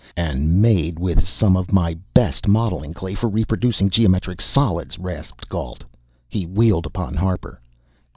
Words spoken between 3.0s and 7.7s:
for reproducing geometric solids!" rasped Gault. He wheeled upon Harper.